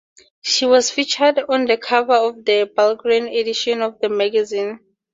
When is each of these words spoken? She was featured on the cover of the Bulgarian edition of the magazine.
She 0.41 0.65
was 0.65 0.89
featured 0.89 1.37
on 1.47 1.65
the 1.67 1.77
cover 1.77 2.13
of 2.15 2.43
the 2.43 2.63
Bulgarian 2.75 3.27
edition 3.27 3.83
of 3.83 3.99
the 4.01 4.09
magazine. 4.09 4.79